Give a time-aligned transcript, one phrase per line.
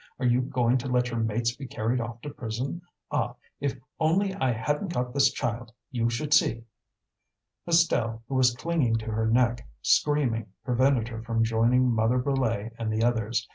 [0.17, 2.81] Are you going to let your mates be carried off to prison?
[3.11, 3.35] Ah!
[3.59, 6.63] if only I hadn't got this child, you should see!"
[7.67, 12.91] Estelle, who was clinging to her neck, screaming, prevented her from joining Mother Brulé and
[12.91, 13.47] the others.